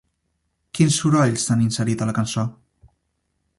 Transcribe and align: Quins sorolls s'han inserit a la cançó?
Quins 0.77 0.97
sorolls 1.01 1.45
s'han 1.49 1.63
inserit 1.67 2.03
a 2.05 2.07
la 2.11 2.17
cançó? 2.21 2.49